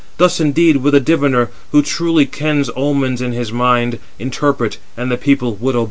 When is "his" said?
3.33-3.51